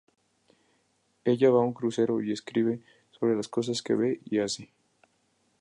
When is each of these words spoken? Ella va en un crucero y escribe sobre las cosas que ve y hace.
Ella 1.33 1.51
va 1.57 1.61
en 1.65 1.67
un 1.67 1.73
crucero 1.79 2.23
y 2.23 2.31
escribe 2.31 2.81
sobre 3.11 3.35
las 3.35 3.47
cosas 3.47 3.83
que 3.83 3.93
ve 3.93 4.19
y 4.25 4.39
hace. 4.39 4.71